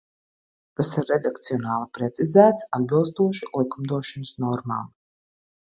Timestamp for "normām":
4.49-4.93